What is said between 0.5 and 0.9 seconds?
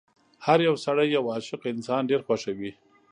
يو